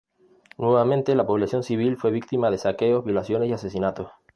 [0.57, 4.11] Nuevamente la población civil fue víctima de saqueos, violaciones y asesinatos.